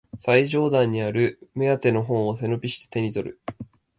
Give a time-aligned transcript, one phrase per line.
[0.17, 3.39] 最上段にある目当ての本を背伸びして手にとる